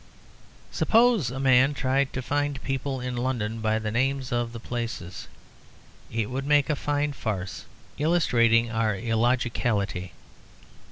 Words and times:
Suppose 0.71 1.29
a 1.29 1.39
man 1.39 1.75
tried 1.75 2.11
to 2.13 2.23
find 2.23 2.63
people 2.63 2.99
in 3.01 3.15
London 3.15 3.59
by 3.61 3.77
the 3.77 3.91
names 3.91 4.31
of 4.31 4.51
the 4.51 4.59
places. 4.59 5.27
It 6.11 6.31
would 6.31 6.47
make 6.47 6.71
a 6.71 6.75
fine 6.75 7.13
farce, 7.13 7.65
illustrating 7.99 8.71
our 8.71 8.95
illogicality. 8.95 10.13